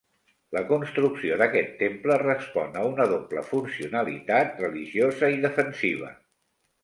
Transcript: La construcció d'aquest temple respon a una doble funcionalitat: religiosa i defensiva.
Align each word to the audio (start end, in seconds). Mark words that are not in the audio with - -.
La 0.55 0.61
construcció 0.69 1.35
d'aquest 1.41 1.75
temple 1.81 2.15
respon 2.21 2.79
a 2.79 2.85
una 2.93 3.05
doble 3.13 3.43
funcionalitat: 3.51 4.57
religiosa 4.67 5.29
i 5.37 5.41
defensiva. 5.47 6.11